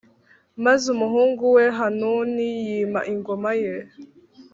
maze 0.65 0.85
umuhungu 0.95 1.43
we 1.55 1.63
Hanuni 1.79 2.45
yima 2.67 3.01
ingoma 3.13 3.51
ye. 3.61 3.73